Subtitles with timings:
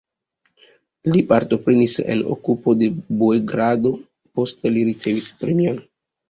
[1.11, 3.93] Li partoprenis en okupo de Beogrado,
[4.41, 5.79] poste li ricevis premion.